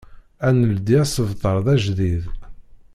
[0.47, 2.23] Ad neldi asebter d ajdid.